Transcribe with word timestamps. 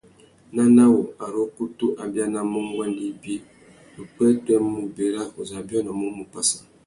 Nana 0.55 0.83
wu, 0.93 1.01
ari 1.25 1.37
ukutu 1.47 1.85
a 2.01 2.03
bianamú 2.13 2.57
nguêndê 2.67 3.03
ibi, 3.11 3.35
upwêpwê 4.01 4.53
mú: 4.67 4.79
Berra 4.95 5.23
uzu 5.39 5.53
a 5.59 5.61
biônômú 5.67 6.05
mú 6.17 6.23
Passa. 6.33 6.59